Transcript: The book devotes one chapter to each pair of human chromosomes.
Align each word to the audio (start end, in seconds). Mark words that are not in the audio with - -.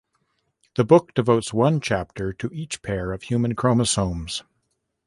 The 0.77 0.83
book 0.83 1.13
devotes 1.13 1.53
one 1.53 1.79
chapter 1.79 2.33
to 2.33 2.49
each 2.51 2.81
pair 2.81 3.11
of 3.11 3.21
human 3.21 3.53
chromosomes. 3.53 4.41